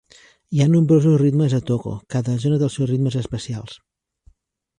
Hi 0.55 0.61
ha 0.63 0.65
nombrosos 0.75 1.19
ritmes 1.21 1.55
a 1.57 1.59
Togo: 1.67 1.93
cada 2.15 2.39
zona 2.47 2.59
té 2.63 2.67
els 2.71 2.79
seus 2.81 2.91
ritmes 2.95 3.19
especials. 3.23 3.79